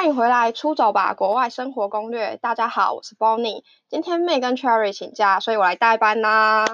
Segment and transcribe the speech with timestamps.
[0.00, 2.38] 欢迎回来，出走吧，国外生活攻略。
[2.38, 3.62] 大家好，我是 Bonnie。
[3.90, 6.64] 今天妹跟 Cherry 请假，所以我来代班啦。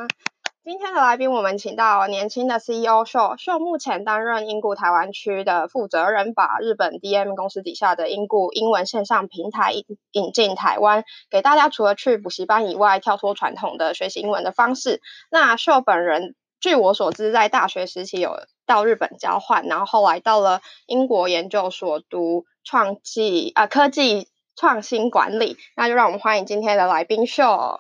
[0.63, 3.37] 今天的来宾，我们请到年轻的 CEO Sho。
[3.37, 15.01] Sho 目前担任英固台湾区的负责人，把日本 DM 公司底下的英固英文线上平台引引进台湾，给大家除了去补习班以外，跳脱传统的学习英文的方式。
[15.33, 25.57] 那 Sho 本人，据我所知，在大学时期有到日本交换，然后后来到了英国研究所读创技啊科技创新管理。
[25.77, 27.79] 那就让我们欢迎今天的来宾 Sho。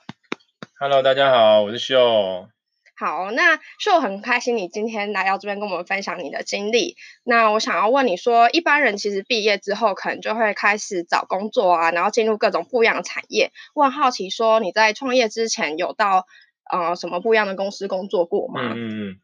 [0.78, 2.46] Hello，大家好，我是 Sho。
[2.96, 6.96] 好，那 Sho 很开心你今天来到这边跟我们分享你的经历。
[7.24, 13.50] 那我想要问你说，一般人其实毕业之后可能就会开始找工作啊，然后进入各种不一样的产业。
[13.74, 16.26] 我很好奇说，你在创业之前有到
[16.70, 18.60] 呃什么不一样的公司工作过吗？
[18.62, 19.16] 嗯嗯。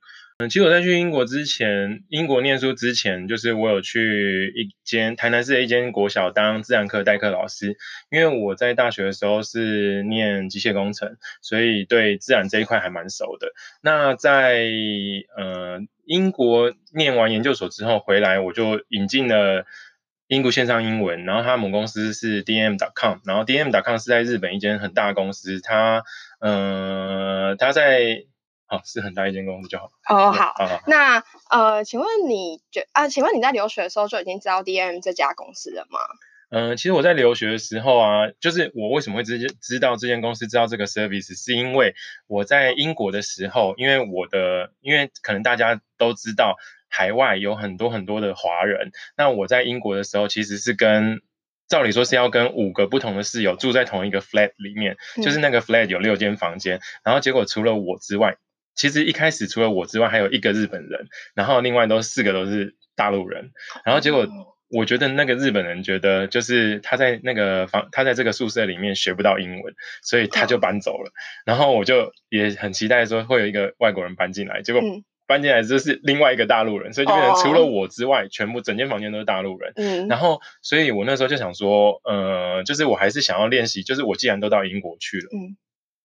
[0.49, 7.77] 其实我在去英国之前，英国念书之前，就是我有去一间台南市的一间国小当自然课代课老师。
[8.11, 13.49] 因为我在大学的时候是念机械工程，所以对自然这一块还蛮熟的。
[13.83, 14.65] 那在
[15.37, 19.65] 呃英国念完研究所之后回来，我就引进了
[20.29, 26.03] 英国线上英文，然后他母公司是 DM.com，然后 DM.com 是在日本一间很大公司，它
[26.41, 28.25] 呃它在。
[28.73, 29.91] 哦，是很大一间公司就好。
[30.09, 30.55] 哦，好。
[30.57, 36.01] 好好好，那呃，请问你觉啊，请问你在留学的时候就已经知道 DM 这家公司了吗？
[36.49, 41.95] 嗯、呃，其实我在留学的时候啊，就是我为什么会直接知道这间公司，知道这个 service，是因为
[42.27, 46.57] 我在英国的时候，因为我的，因为可能大家都知道，
[46.89, 48.91] 海外有很多很多的华人。
[49.19, 51.21] 那我在英国的时候，其实是跟，
[51.69, 58.39] 照理说是要跟五个不同的室友住在同一个 flat 里面，嗯、就是那个 flat 有六间房间，然后结果除了我之外。
[58.75, 63.51] 其实一开始除了我之外，还有一个日本人，然后另外都四个都是大陆人，
[63.85, 64.27] 然后结果
[64.71, 71.13] 我觉得那个日本人觉得就是他在那个房，他在这个宿舍里面学不到英文，所以他就搬走了。
[71.45, 74.81] 然后我就也很期待说会有一个外国人搬进来，结果
[75.27, 79.73] 搬进来就是另外一个大陆人，所以就变成除了我之外，全部整间房间都是大陆人。
[79.77, 85.57] 嗯，然后所以我那时候就想说，呃，就是我还是想要练习，就是我既然都到英国去了，嗯。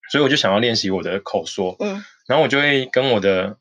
[0.09, 3.57] 所以我就想要练习我的口说，嗯，然后我就会跟我的，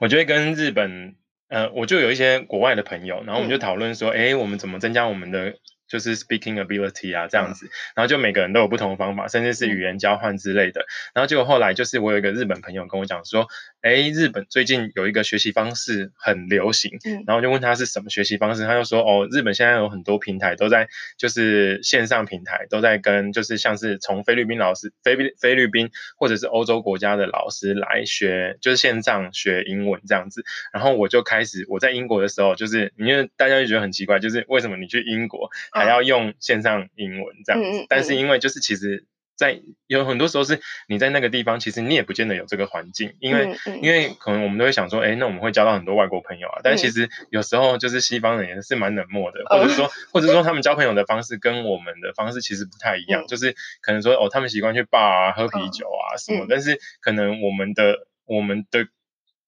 [0.00, 1.16] 我就会跟日本，
[1.48, 5.56] 呃，我就有一些国外的朋友，然后我们就讨论说，哎，我们怎么增加我们的。
[5.88, 10.84] 就是 speaking ability 啊，这样子，然后就每个人都有不同的方法，甚至是语言交换之类的。
[11.14, 13.46] 然后结果后来就是我有一个日本朋友跟我讲说，
[13.82, 30.44] 哎，日本最近有一个学习方式很流行，然后就问他是什么学习方式，他就说，哦，日本现在有很多平台都在，就是线上平台都在跟，就是像是从菲律宾老师、菲律菲律宾或者是欧洲国家的老师来学，就是线上学英文这样子。
[30.72, 35.48] 然后我就开始我在英国的时候，就是因为大家就觉得很奇怪，就是为什么你去英国？
[35.76, 39.06] 还要用线上英文这样子，嗯、但是因为就是其实，
[39.36, 54.98] 在有很多时候是你在那个地方，其实你也不见得有这个环境，因为、因为可能我们都会想说，哎，那我们会交到很多外国朋友啊，但其实有时候就是西方人也是蛮冷漠的，嗯、或者说 或者说他们交朋友的方式跟我们的方式其实不太一样，嗯、就是可能说哦，他们习惯去 bar
[55.28, 58.88] 啊喝啤酒啊什么，嗯、但是可能我们的我们的。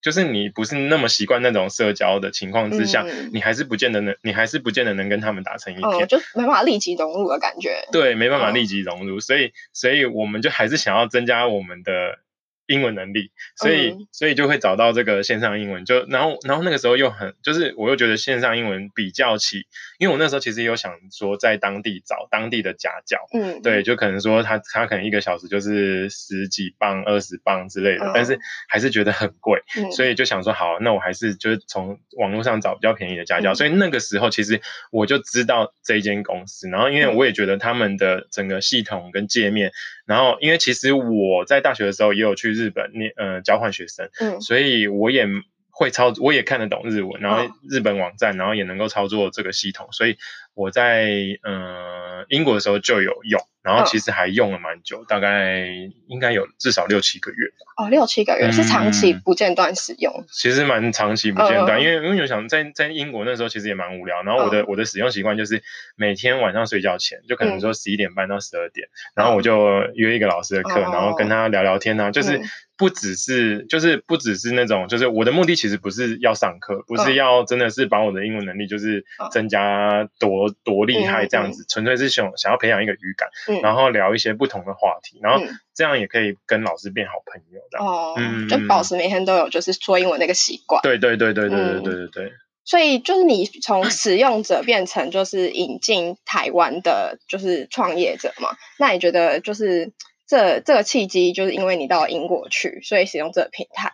[0.01, 7.87] 就是你不是那么习惯那种社交的情况之下，嗯、你还是不见得能，你还是不见得能跟他们打成一片，哦、就没办法立即融入的感觉。
[7.91, 12.19] 对，没办法立即融入，哦、所以，所以我们就还是想要增加我们的。
[12.69, 19.65] 英文能力，所以、嗯、所以就会找到这个线上英文，就然后然后那个时候又很就是我又觉得线上英文比较起，
[19.97, 39.71] 因为我那时候其实有想说在当地找当地的家教，嗯，对，就可能说他他可能一个小时就是十几磅、二十磅之类的，嗯、但是还是觉得很贵，嗯、所以就想说好，那我还是就是从网络上找比较便宜的家教，嗯、所以那个时候其实我就知道这一间公司，然后因为我也觉得他们的整个系统跟界面。
[40.09, 45.27] 然后，因为其实我在大学的时候也有去日本念呃交换学生，嗯，所以我也
[45.69, 50.17] 会操，我也看得懂日文，然后日本网站，然后也能够操作这个系统，所以
[50.59, 51.07] 我在
[51.43, 53.41] 呃英国的时候就有用。
[53.61, 55.67] 然后其实还用了蛮久，大概
[56.07, 57.45] 应该有至少六七个月。
[57.75, 60.11] 哦，六七个月是长期不间断使用。
[60.17, 64.23] 嗯、其实蛮长期不间断，因为因为我想在在英国那时候其实也蛮无聊。
[64.23, 65.61] 然后我的、嗯、我的使用习惯就是
[65.97, 72.37] 每天晚上睡觉前，就可能说十一点半到十二点，嗯、然后我就约一个老师的课，嗯、然后跟他聊聊天啊，就是。
[72.37, 72.43] 嗯
[72.79, 79.03] 不只是，就是不只是那种，就是我的目的其实不是要上课，不是要真的是把我的英文能力就是
[79.33, 83.29] 增加多多厉害这样子，纯粹是想想要培养一个语感，
[83.61, 87.79] 然后聊一些不同的话题，然后这样也可以跟老师变好朋友的。
[87.79, 90.81] 哦，嗯，就保持每天都有就是说英文那个习惯。
[90.81, 92.33] 对对对对对对对对对。
[92.65, 98.55] 所以就是你从使用者变成就是引进台湾的，就是创业者嘛？
[98.77, 99.91] 那你觉得就是
[100.27, 103.91] 这这个契机，就是因为你到英国去，所以使用这个平台。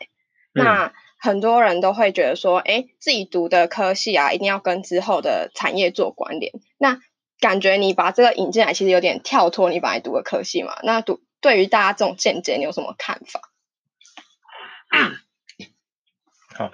[0.54, 0.94] 嗯、那
[1.26, 6.54] 很多人都会觉得说，哎，自己读的科系啊，一定要跟之后的产业做关联。
[6.78, 7.00] 那
[7.40, 10.78] 感觉你把这个引进来，其实有点跳脱你本来读的科系嘛？
[10.84, 13.42] 那读对于大家这种见解，你有什么看法？
[16.56, 16.72] 好，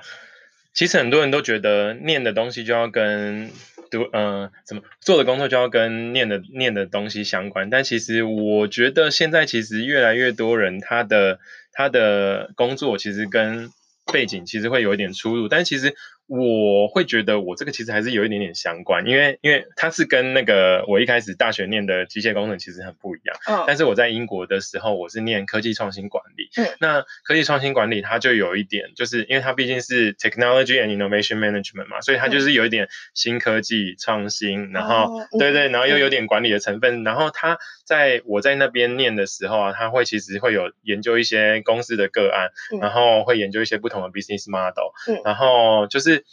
[0.74, 3.52] 其实很多人都觉得念的东西就要跟
[3.90, 7.70] 读，呃，怎么做的工作就要跟念的念的东西相关。
[7.70, 11.40] 但其实我觉得现在其实越来越多人他的
[11.72, 13.72] 他的工作其实跟
[14.12, 15.96] 背景其实会有一点出入，但其实。
[16.28, 23.36] 我会觉得我这个其实还是有一点点相关，因为因为它是跟那个我一开始大学念的机械工程其实很不一样。
[23.50, 23.66] 嗯。
[23.68, 26.48] 但是我在英国的时候，我是念科技创新管理。
[26.58, 26.68] 嗯。
[26.80, 37.04] 那科技创新管理它就有一点，就是因为它毕竟是 technology and innovation management 嘛，所以它就是有一点新科技创新，然后、哦、对对，然后又有点管理的成分。
[37.04, 42.50] 然后它在我在那边念的时候啊，它会其实会有研究一些公司的个案，
[42.82, 44.92] 然后会研究一些不同的 business model。
[45.08, 45.22] 嗯。
[45.26, 46.24] 然后就是。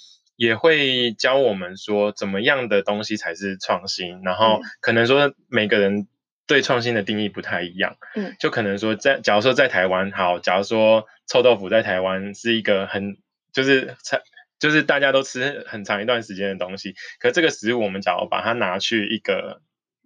[0.40, 6.06] 也会教我们说怎么样的东西才是创新，然后可能说每个人
[6.48, 13.18] 对创新的定义不太一样，嗯，就可能说在假如说在台湾，好，假如说臭豆腐在台湾是一个很
[13.52, 13.94] 就是
[14.58, 19.60] 就是大家都吃很长一段时间的东西，可这个食物我们假如把它拿去一个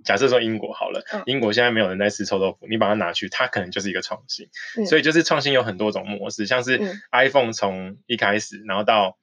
[0.05, 4.49] 假设说英国好了，英国现在没有人在吃臭豆腐，你把它拿去，它可能就是一个创新，
[4.87, 6.81] 所以就是创新有很多种模式，像是
[7.13, 9.17] iPhone 从一开始，然后到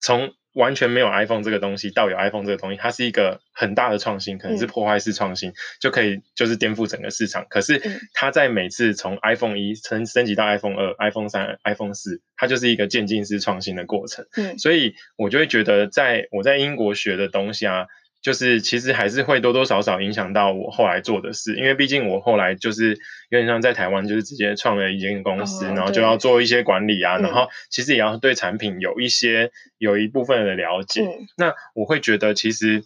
[0.00, 7.46] 从完全没有 iPhone 这个东西，到有 iPhone 这个东西，它是一个很大的创新，可能是破坏式创新，嗯、就可以就是颠覆整个市场。
[7.48, 7.82] 可是
[8.12, 14.26] 它在每次从 iPhone 一升升级到 iPhone 二、iPhone 三、iPhone 四，它就是一个渐进式创新的过程。
[14.36, 17.86] 嗯，所以我就会觉得，在我在英国学的东西啊。
[18.22, 22.90] 就是其实还是会多多少少影响到我后来做的事，因为毕竟我后来就是
[23.28, 31.02] 有点像在台湾，就是直接创了一间公司，哦、然后就要做一些管理啊，然后其实也要对产品有一些有一部分的了解。
[31.02, 32.84] 嗯、那我会觉得，其实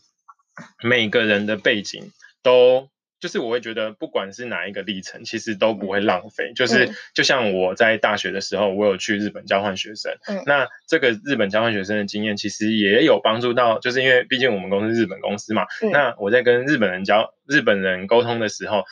[0.83, 2.11] 每个人的背景
[2.43, 2.89] 都。
[3.27, 6.53] 就是我会觉得，不管是哪一个历程，其实都不会浪费。
[6.55, 13.81] 就是就像我在大学的时候，我有去日本交换学生，嗯，那这个日本交换学生的经验，其实也有帮助到。
[13.81, 18.85] 就是因为毕竟我们公司是日本公司嘛，嗯，那我在跟日本人交日本人沟通的时候。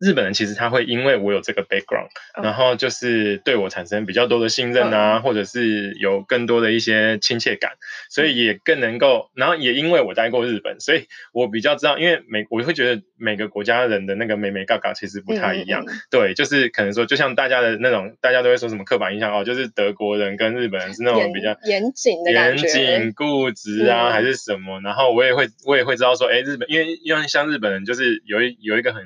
[0.00, 2.08] 日本人其实他会因为我有这个 background，
[2.42, 7.72] 然后就是对我产生比较多的信任啊，或者是有更多的一些亲切感，
[8.10, 29.02] 所以也更能够，然后也因为我待过日本，所以我比较知道，因为每我会觉得每个国家人的那个美美嘎嘎其实不太一样，对，就是可能说就像大家的那种，大家都会说什么刻板印象哦，就是德国人跟日本人是那种比较严谨的严谨固执啊，还是什么，然后我也会我也会知道说，哎，日本因为因为像日本人就是有一有一个很。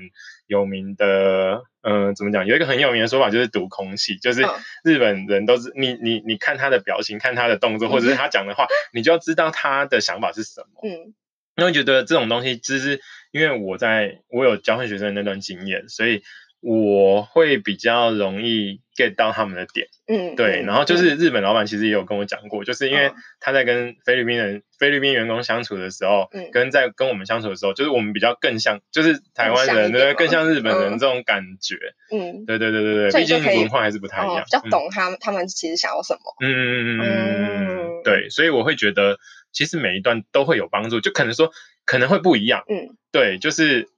[0.48, 2.46] 有名的，嗯、呃，怎么讲？
[2.46, 4.42] 有一个很有名的说法，就是读空气，就是
[4.84, 10.80] 日本人都是你你你看他的表情，看他的动作，或者是他讲的话，你就要知道他的想法是什么。
[10.82, 11.14] 嗯，
[11.56, 16.22] 因为觉得这种东西，就是因为我在我有交换学生的那段经验，所以。
[16.60, 31.76] 我会比较容易 get 到他们的点，嗯，对，然后就是日本老板其实也有跟我讲过，就是因为他在跟菲律宾人、菲律宾员工相处的时候，嗯，跟在跟我们相处的时候，就是我们比较更像，就是台湾人对，更像日本人这种感觉，
[32.10, 39.18] 嗯，对对对对对，毕竟文化还是不太一样，比较懂他们他们其实想要什么，嗯嗯嗯嗯嗯，对，所以我会觉得
[39.52, 41.52] 其实每一段都会有帮助，就可能说
[41.84, 43.88] 可能会不一样，嗯，对，就是。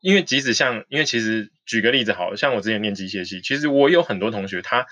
[0.00, 4.86] 因为即使像，因为其实举个例子好了，像我之前念机械系，其实我有很多同学，他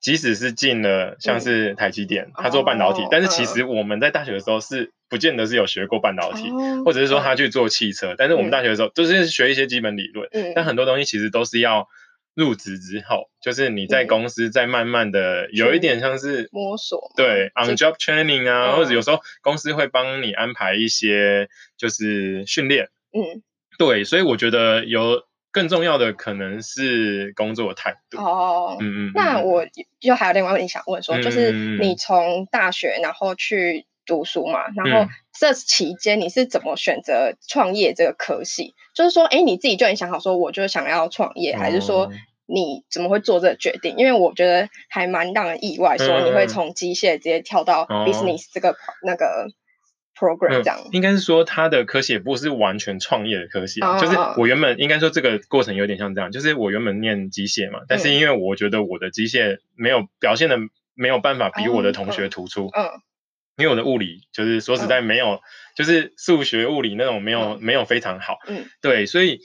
[0.00, 11.88] 即使是进了像是台积电，嗯、他做半导体，哦、但是其实我们在大学的时候是不见得是有学过半导体，哦、或者是说他去做汽车，哦、但是我们大学的时候都是学一些基本理论，嗯、但很多东西其实都是要
[12.34, 21.48] 入职之后，就是你在公司再慢慢的有一点像是摸索，对，on job training 啊，嗯、或者有时候公司会帮你安排一些
[21.78, 23.42] 就是训练，嗯。
[23.80, 28.18] 对，所以我觉得有更重要的可能是工作态度。
[28.18, 29.12] 哦，嗯嗯。
[29.14, 29.64] 那我
[29.98, 38.74] 就还有另外问题想问说，嗯、就是你从大学然后去读书嘛，然后这期间你是怎么选择创业这个科系？
[38.76, 42.10] 嗯、就是说，哎，你自己就很想好说，我就想要创业，还是说
[42.44, 43.94] 你怎么会做这个决定？
[43.96, 49.48] 因为我觉得还蛮让人意外，说你会从机械直接跳到 business 这个、哦、那个。
[50.20, 60.58] Program 这样、嗯，应该是说他的科系也不是完全创业的科系，oh, 就是我原本应该说这个过程有点像这样，就是我原本念机械嘛，但是因为我觉得我的机械没有表现的
[60.94, 62.84] 没有办法比我的同学突出，嗯，
[63.56, 65.40] 因为我的物理就是说实在没有，嗯、
[65.74, 69.40] 就是数学物理那种没有、嗯、没有非常好，嗯，对，所以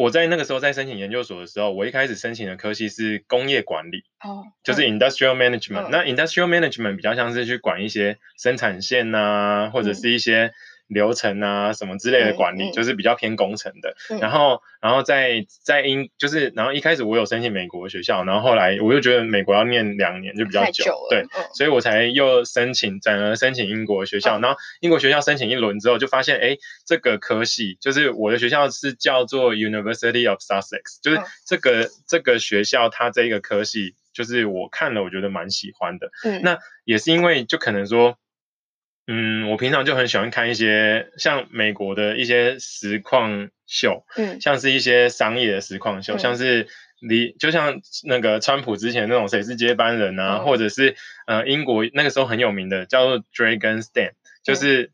[0.00, 10.52] 我在那个时候在申请研究所的时候，我一开始申请的科系是工业管理，哦，就是 industrial management，、嗯、那 industrial management 比较像是去管一些生产线啊，或者是一些、嗯。
[10.90, 13.94] 流程啊，什么之类的管理，嗯嗯、就是比较偏工程的。
[14.10, 24.40] 嗯、然后，然后在在英，就是然后一开始我有申请美国学校，然后后来我又觉得美国要念两年就比较久，久对，嗯、所以我才又申请转而申请英国学校。
[24.40, 36.10] 嗯、然后英国学校申请一轮之后，就发现哎，这个科系就是我的学校是叫做 University of Sussex，就是这个、嗯、这个学校它这一个科系，就是我看了我觉得蛮喜欢的。
[36.24, 38.18] 嗯，那也是因为就可能说。
[39.12, 46.68] 嗯，我平常就很喜欢看一些像美国的一些实况秀，嗯，像是一些商业的实况秀，嗯、像是
[47.00, 50.94] 你就像那个川普之前那种谁是接班人啊，哦、或者是
[51.26, 54.12] 呃英国那个时候很有名的叫做 Dragon Stan
[54.44, 54.90] 就是、嗯、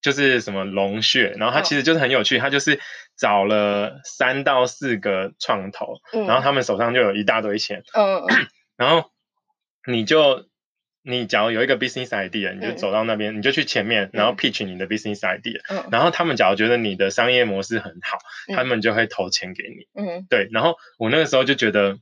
[0.00, 2.80] 就是什么龙穴，然后他其实就是很有趣，他就是
[3.18, 8.24] 找了三到四个创投，嗯、然后他们手上就有一大堆钱，嗯，
[8.78, 9.10] 然后
[9.86, 10.48] 你就。
[11.02, 19.86] 你假如有一个 business idea，你就走到那边，嗯、你就去前面，然后 pitch 你的 business idea，、嗯、然后他们假如觉得你的商业模式很好，嗯、他们就会投钱给你。
[19.94, 20.48] 嗯，对。
[20.52, 21.96] 然后我那个时候就觉得，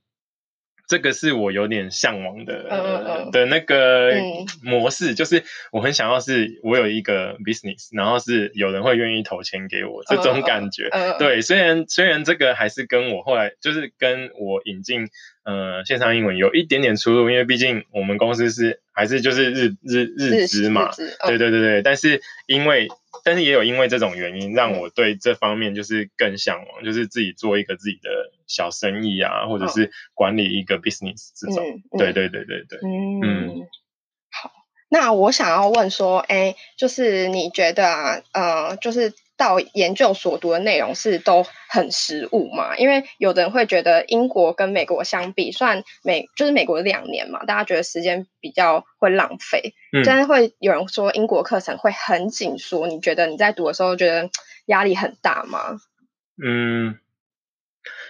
[0.88, 4.12] 这个是我有点向往的、的那个
[4.64, 10.90] 模式，嗯、就是我很想要是，我有一个 business，然后是有人会愿意投钱给我，这种感觉。
[11.20, 15.08] 对，虽然虽然这个还是跟我后来就是跟我引进。
[15.48, 20.90] 呃，线上英文有一点点出入，因为毕竟我们公司是还是就是日日日资嘛，
[21.26, 21.80] 对对对对。
[21.82, 22.88] 但是因为，
[23.24, 28.10] 但是也有因为这种原因，让我对这方面就是更向往，嗯、就是自己做一个自己的
[28.46, 31.64] 小生意啊，或者是管理一个 business 这种。
[31.66, 32.78] 嗯、对对对对对。
[32.84, 33.66] 嗯，嗯
[34.30, 34.52] 好，
[34.90, 39.14] 那我想要问说，哎，就是你觉得啊，呃，就是。
[39.38, 42.76] 到研究所读的内容是都很实务嘛？
[42.76, 49.74] 因为有的人会觉得英国跟美国相比，算美就是美国两年嘛，大家觉得时间比较会浪费。
[49.92, 54.28] 嗯，但是会有人说英国课程会很紧缩，你觉得你在读的时候觉得
[54.66, 55.78] 压力很大吗？
[56.44, 56.98] 嗯，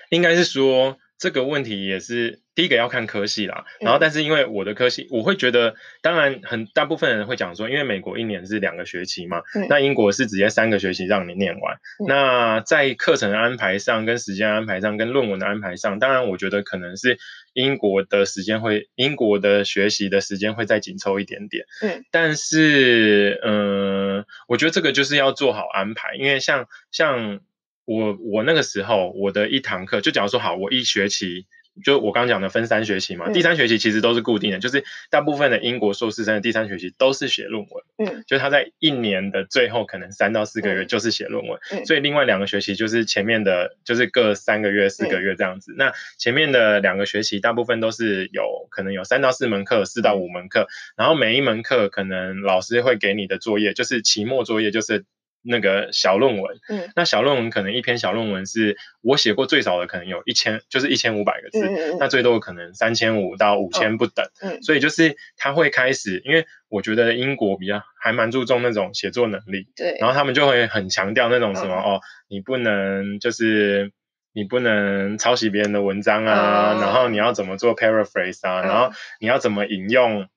[0.08, 2.40] 应该是说这个问题也是。
[2.54, 11.76] 第一个要看科系啦，然后但是因为我的科系，我会觉得，当然很大部分人会讲说，因为美国一年是两个学期嘛，嗯、那英国是直接三个学期让你念完。
[11.76, 17.20] 嗯、那在课程安排上、跟时间安排上、跟论文的安排上，当然我觉得可能是
[17.52, 21.64] 英国的时间会，英国的学习的时间会再紧凑一点点。
[21.80, 27.38] 嗯，但是嗯、呃，我觉得这个就是要做好安排，因为像像
[27.88, 31.46] 我我那个时候我的一堂课，就假如说好，我一学期。
[31.84, 45.70] 就我刚刚讲的分三学期嘛，嗯、第三学期其实都是固定的，就是大部分的英国硕士生的第三学期都是写论文，嗯，就他在一年的最后可能三到四个月就是写论文，嗯、所以另外两个学期就是前面的，就是各三个月、四个月这样子。
[45.70, 50.66] 嗯、那前面的两个学期大部分都是有可能有三到四门课，四到五门课，
[50.96, 55.04] 然后每一门课可能老师会给你的作业就是期末作业就是。
[55.48, 73.90] 那个小论文，嗯，那小论文可能一篇小论文是我写过最少的，可能有一千，就是一千五百个字，嗯嗯、那最多可能三千五到五千不等，哦、嗯，所以就是他会开始，因为我觉得英国比较还蛮注重那种写作能力，对，然后他们就会很强调那种什么、嗯、哦，你不能就是
[74.34, 80.28] 你不能抄袭别人的文章啊，嗯、然后你要怎么做 paraphrase 啊，嗯、然后你要怎么引用。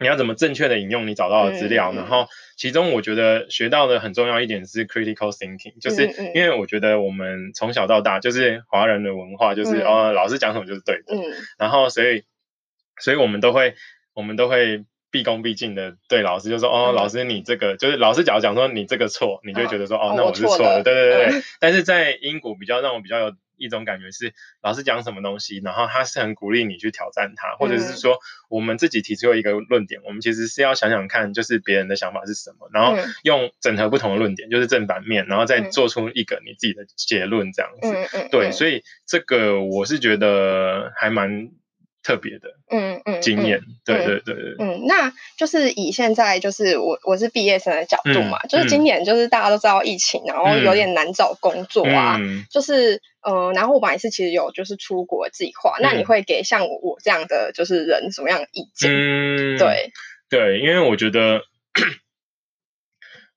[0.00, 1.92] 你要怎么正确的引用你找到的资料？
[1.92, 2.26] 嗯、然后
[2.56, 11.20] 其中我觉得学到的很重要一点是 critical thinking，就是因为我觉得我们从小到大就是华人的文化，就是、嗯、哦老师讲什么就是对的，嗯、
[11.58, 12.24] 然后所以
[12.98, 13.74] 所以我们都会
[14.14, 21.42] 我们都会毕恭毕敬的对老师就说哦、嗯、老师你这个就是老师假如讲说你这个错，你就会觉得说、嗯、哦那我是错的，对对对。
[21.60, 23.32] 但是在英国比较让我比较有。
[23.60, 38.28] 一种感觉是老师讲什么东西，然后他是很鼓励你去挑战他，或者是说我们自己提出一个论点，我们其实是要想想看，就是别人的想法是什么，然后用整合不同的论点，就是正反面，然后再做出一个你自己的结论这样子。
[38.32, 41.50] 对，所以这个我是觉得还蛮。
[42.02, 58.90] 特别的，嗯嗯，经验，对对对对，嗯，那就是以现在就是我我是毕业生的角度嘛，嗯、就是今年就是大家都知道疫情，嗯、然后有点难找工作啊，嗯、就是呃，然后我本来是其实有就是出国计划，嗯、那你会给像我我这样的就是人什么样的意见？
[58.90, 59.90] 嗯，对
[60.30, 61.42] 对，因为我觉得，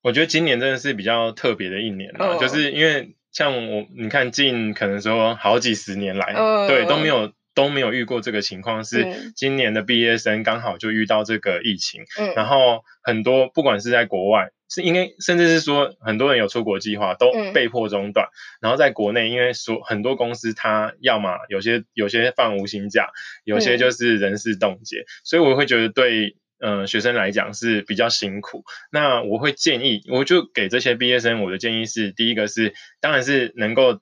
[0.02, 7.34] 我觉得今年真的是比较特别的一年了，嗯、就是因为像我你看近可能说好几十年来，嗯、对都没有。
[7.54, 23.10] 都没有遇过这个情况，是今年的毕业生刚好就遇到这个疫情，嗯，然后很多不管是在国外，是因为甚至是说很多人有出国计划都被迫中断，嗯、然后在国内，因为说很多公司它要么有些有些放无薪假，
[23.44, 28.64] 有些就是人事冻结，嗯、所以我会觉得对呃学生来讲是比较辛苦。
[28.92, 34.02] 那我会建议，我就给这些毕业生我的建议是，第一个是当然是能够。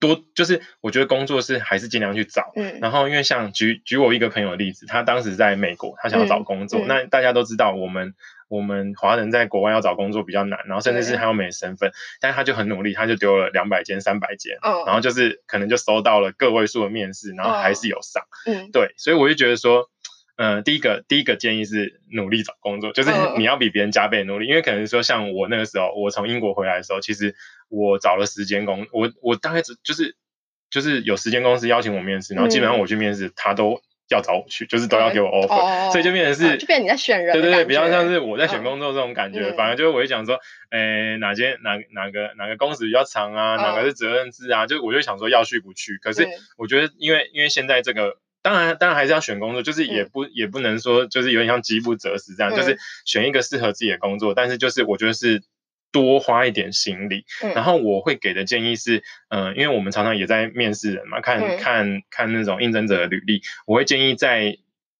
[0.00, 8.14] 多就是我觉得工作是还是尽量去找，嗯，然后因为像举举我一个朋友的例子，他当时在美国，他想要找工作，嗯嗯、那大家都知道我们
[8.48, 11.90] 我们华人在国外要找工作比较难，然后甚至是还要没身份，
[12.20, 19.90] 但他就很努力，他就丢了两百间三百间，哦，然后就是可能就收到了个位数的面试，然后还是有上，嗯，对，所以我就觉得说。
[20.38, 27.34] 呃，第一个第一个建议是努力找工作，就是你要比别人加倍努力，因为可能说像我那个时候，我从英国回来的时候，其实
[27.68, 30.14] 我找了时间工，我我大概只就是
[30.70, 40.38] 就是有时间公司邀请我面试，然后基本上我去面试，他都要找我去，就是都要给我 offer，所以就变成是就变成你在选人，对对对，比较像是我在选工作这种感觉，反而就是我会讲说，
[40.70, 48.18] 诶哪间哪哪个哪个公司比较长啊，哪个是责任制啊，就我就想说要去不去，可是我觉得因为因为现在这个。
[48.48, 54.32] 当然，当然还是要选工作，就是也不、嗯、也不能说，就是有点像饥不择食这样，嗯、就是选一个适合自己的工作。
[54.32, 55.42] 但是就是我觉得是
[55.92, 57.24] 多花一点心力。
[57.42, 64.56] 嗯、然后我会给的建议是，嗯、呃，因为我们常常也在面试人嘛，看、嗯、看看那种应征者的履历，我会建议在。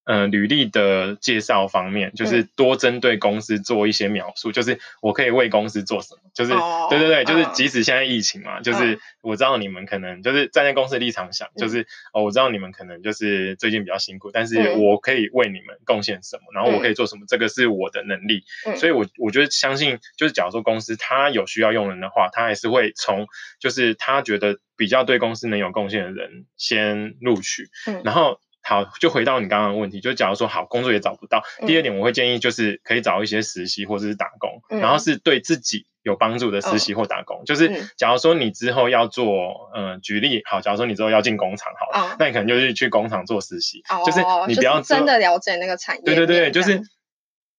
[0.09, 23.27] 呃，履历的介绍方面，就是多针对公司做一些描述，嗯、就是我可以为公司做什么，就是、哦、对对对，就是即使现在疫情嘛，哦、就是我知道你们可能就是站在公司的立场想，嗯、就是哦，我知道你们可能就是最近比较辛苦，但是我可以为你们贡献什么，嗯、然后我可以做什么，这个是我的能力，嗯、所以我我觉得相信，就是假如说公司他有需要用人的话，他还是会从
[23.61, 28.41] 就是他觉得比较对公司能有贡献的人先录取，嗯、然后。
[28.69, 37.41] 好，就回到你刚刚的问题，就假如说好工作也找不到，嗯、第二点我会建议就是可以找一些实习或者是打工，嗯、然后是对自己有帮助的实习或打工。
[37.41, 46.03] 嗯、就是假如说你之后要做，嗯、呃，举例好，假如说你之后要进工厂好那你可能就是去工厂做实习，哦、就是你不要真的了解那个产业。
[46.03, 46.83] 对对对，就是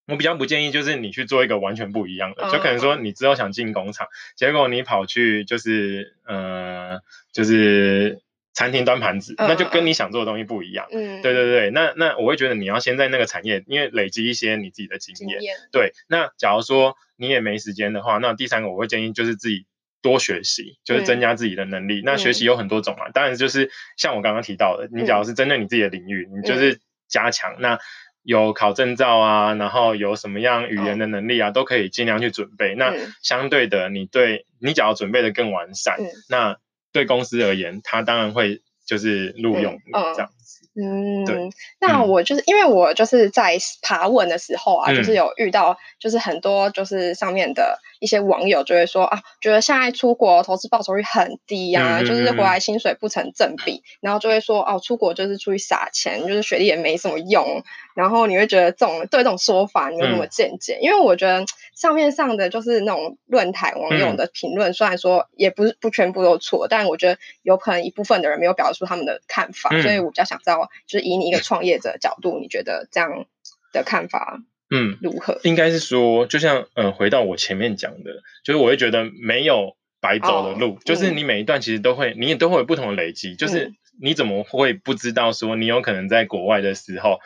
[0.05, 6.99] 我比较不建议就是你去做一个完全不一样的，嗯、就可能说你之后想进工厂，结果你跑去就是，呃，
[7.33, 8.21] 就是。
[8.59, 10.85] 餐厅端盘子，那就跟你想做的东西不一样。
[10.91, 15.39] 嗯，对对对，那那我会觉得你要先在那个产业，因为累积一些你自己的经验。
[15.39, 15.55] 经验。
[15.71, 19.65] 对，那假如说你也没时间的话，那第三个我会建议就是自己
[20.01, 22.01] 多学习，就是增加自己的能力。
[22.01, 27.55] 嗯、那学习有很多种啊，当然就是像我刚刚提到的，你假如是针对你自己的领域，嗯、你就是加强。
[27.59, 27.79] 那
[28.23, 32.75] 有考证照啊，然后有什么样语言的能力啊，哦、都可以尽量去准备。
[32.75, 36.57] 那相对的，你对你只要准备的更完善，嗯、那。
[36.91, 39.77] 对公司而言，他当然会就是录用
[40.13, 40.59] 这样子。
[40.81, 41.49] 嗯，对。
[41.81, 57.63] 那我就是因为我就是在爬文的时候啊，就是有遇到就是很多就是上面的一些网友就会说啊，觉得现在出国投资报酬率很低呀，就是回来薪水不成正比，然后就会说哦，出国就是出去撒钱，就是学历也没什么用。
[57.95, 60.79] 然后你会觉得这种对这种说法你有什么见解？
[60.81, 73.25] 因为我觉得上面上的就是那种论坛网友的评论，虽然说也不是不全部都错，但我觉得有可能一部分的人没有表达出他们的看法，所以我比较想知道，就是以你一个创业者的角度，你觉得这样
[73.73, 75.39] 的看法，嗯，如何？
[75.43, 87.19] 应该是说，就像呃，回到我前面讲的，就是我会觉得没有白走的路，就是你每一段其实都会，你也都会有不同的累积，就是你怎么会不知道说你有可能在国外的时候。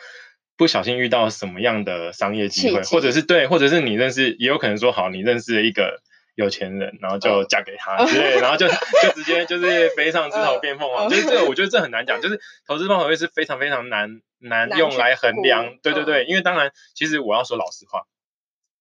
[0.56, 6.00] 不小心遇到什么样的商业机会，或者是对，或者是你认识，也有可能说好，你认识了一个
[6.34, 8.66] 有钱人，然后就嫁给他之类，然后就
[9.02, 18.02] 就直接就是飞上枝头变凤凰，就是这个，我觉得这很难讲，就是投资报酬率是非常非常难 难用来衡量，对对对，因为当然，其实我要说老实话。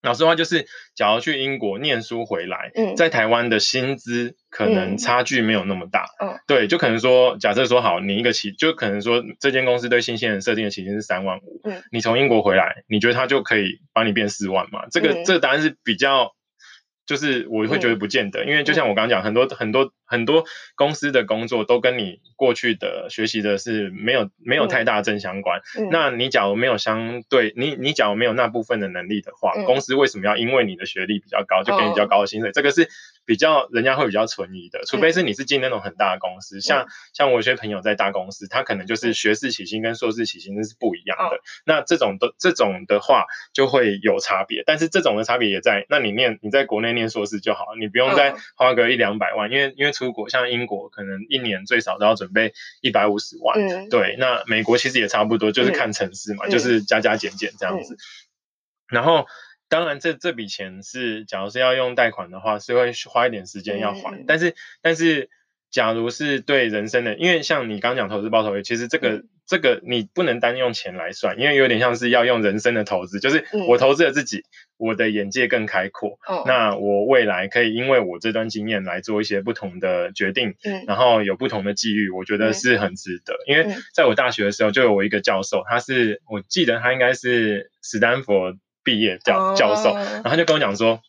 [0.01, 6.07] 老实话就是，假如去英国念书回来，嗯、在台湾的薪资可能差距没有那么大。
[6.45, 11.61] 对，就可能说，假设说好，你一个起，就可能说这间公司对新鲜人设定的起薪是三万五。
[11.63, 14.87] 嗯，你从英国回来，你觉得他就可以帮你变四万吗？
[14.91, 16.33] 这个、嗯、这个答案是比较，
[17.05, 19.91] 就是我会觉得不见得，嗯、因为就像我刚刚讲，很多很多。
[20.13, 20.45] 很多
[20.75, 25.61] 公司的工作都跟你过去的学习的是没有没有太大正相关。
[25.89, 32.51] 那你假如没有相对，你你假如没有那部分的能力的话，嗯、公司为什么要因为你的学历比较高就给你比较高的薪水？
[32.51, 32.87] 哦、这个是
[33.25, 34.83] 比较人家会比较存疑的。
[34.85, 41.37] 除非是你是进那种很大的公司，嗯、像像我有些朋友在大公司，他可能就是学士起薪跟硕士起薪那是不一样的。
[41.37, 53.59] 哦、那这种的这种的话就会有差别，但是这种的差别也在，那你念你在国内念硕士就好，你不用再花个一两百万，因为因为出出国，像英国可能一年最少都要准备一百五十万。
[53.59, 57.95] 嗯，对，那美国其实也差不多，就是看城市嘛，嗯、就是加加减减这样子。
[57.95, 57.97] 嗯、
[58.89, 59.25] 然后，
[59.69, 64.17] 当然这这笔钱是，假如是要用贷款的话，是会花一点时间要还。
[64.17, 65.29] 嗯、但是，但是。
[65.73, 74.43] 假如是对人生的，因为像你刚刚讲投资报酬率，其实这个、嗯、这个你不能单用钱来算，因为有点像是要用人生的投资，就是我投资了自己，嗯、
[74.77, 83.33] 我的眼界更开阔，哦、那我未来可以因为我这段经验来做一些不同的决定，嗯、然后有不同的际遇，我觉得是很值得。
[83.33, 91.01] 嗯、因为在我大学的时候就有我一个教授，他是我记得他应该是史丹佛毕业教教授，哦、然后他就跟我讲说。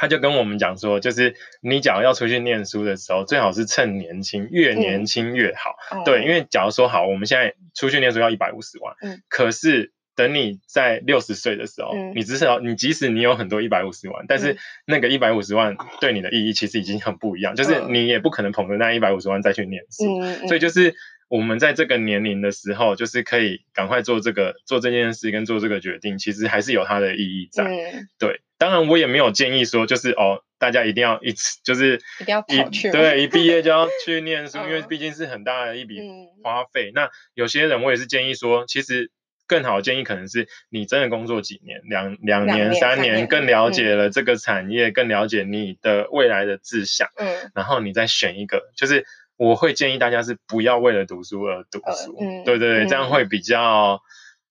[0.00, 5.74] 他就跟我们讲说，就是你假如要出去念书的时候，最好是趁年轻，越年轻越好。
[5.90, 20.96] 嗯、对，因为假如说好，我们现在出去念书要一百五十万，嗯，可是等你在六十岁的时候，嗯、你至少你即使你有很多一百五十万，但是那个一百五十万对你的意义其实已经很不一样，就是你也不可能捧着那一百五十万再去念书，嗯、所以就是
[21.28, 28.40] 我们在这个年龄的时候，就是可以赶快做这个做这件事跟做这个决定，其实还是有它的意义在，嗯、对。
[28.58, 36.00] 当然，我也没有建议说，就是哦，大家一定要一次，就是一定要跑去，对，一毕业就要去念书，因为毕竟是很大的一笔
[36.42, 36.90] 花费。
[36.90, 39.12] 嗯、那有些人，我也是建议说，其实
[39.48, 49.04] 更好的建议可能是你真的工作几年，两两年、三年，更了解了这个产业，嗯、更了解你的未来的志向，嗯，然后你再选一个，就是
[49.36, 54.00] 我会建议大家是不要为了读书而读书，对对对，这样会比较。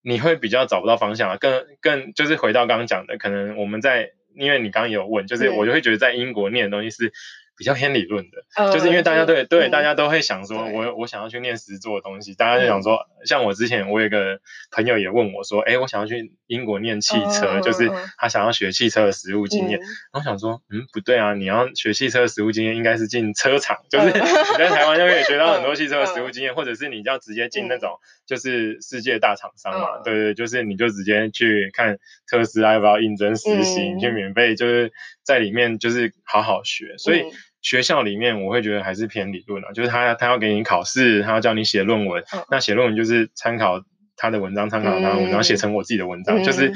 [0.04, 7.12] 你会比较找不到方向啊，更更就是回到刚刚讲的，可能我们在，因为你刚刚有问，就是我就会觉得在英国念的东西是。
[7.58, 14.40] 比较偏理论的，呃、就是因为大家对对，大家都会想说，我我想要去念实做的东西，大家就想说，像我之前我有个
[14.72, 19.80] 朋友也问我说，哎，我想要去英国念汽车，就是他想要学汽车的实务经验。
[19.80, 31.98] 然后想说，嗯，不对啊，你要学汽车的实务经验，应该是进车厂，就是你在台湾就可以学到很多汽车的实务经验，或者是你要直接进那种就是世界大厂商嘛，对对，就是你就直接去看
[32.30, 34.92] 特斯拉要不要应征实习，你去免费就是
[35.28, 37.26] 在里面就是好好学，所以。
[37.60, 43.84] 学校里面我会觉得还是偏理论啊，就是他他要给你考试，他要教你写论文，哦、那写论文就是参考
[44.16, 46.72] 他的文章，参考他的文章写成我自己的文章，嗯、就是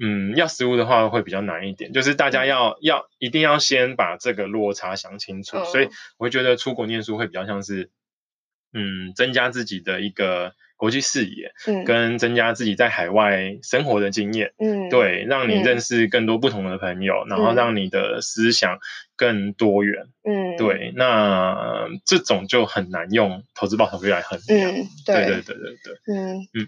[0.00, 7.90] 嗯，要实务的话会比较难一点，就是大家要要一定要先把这个落差想清楚，哦、所以我会觉得出国念书会比较像是
[8.72, 10.52] 嗯，增加自己的一个。
[10.76, 18.78] 国际视野，嗯，跟增加自己在海外生活的经验，嗯，对，让你认识更多不同的朋友，嗯、然后让你的思想
[19.16, 25.42] 更多元，嗯，对，那这种就很难用投资报酬率来衡量，嗯，对，对对。
[25.42, 26.38] 对对对，嗯。
[26.54, 26.66] 嗯。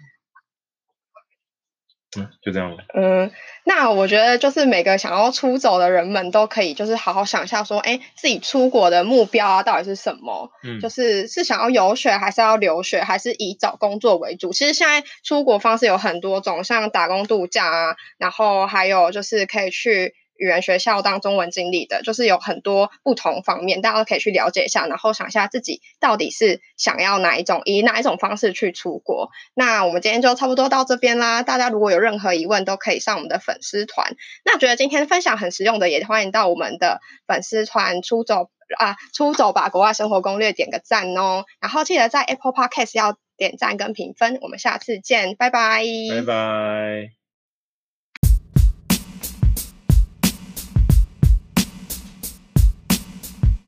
[2.17, 2.77] 嗯，就这样。
[2.95, 3.31] 嗯，
[3.65, 10.51] 那我觉得就是每个想要出走的人们都可以，就是好好想一下，说，哎，自己出国的目标啊，到底是什么？
[10.63, 14.53] 嗯，就是是想要游学，还是要留学，还是以找工作为主？
[14.53, 20.15] 其实现在出国方式有很多种，像打工度假啊，然后还有就是可以去。
[20.39, 29.31] 语言学校当中文经理的，就是有很多不同方面，大家都可以去了解一下，然后想一下自己到底是想要哪一种，以哪一种方式去出国。
[29.55, 34.17] 那我们今天就差不多到这边啦，大家如果有任何疑问，都可以上我们的粉丝团。
[34.45, 41.45] 那觉得今天分享很实用的，也欢迎到我们的粉丝团出走啊，出走吧国外生活攻略，点个赞哦。
[41.61, 44.39] 然后记得在 Apple Podcast 要点赞跟评分。
[44.41, 47.26] 我们下次见，拜拜，拜拜。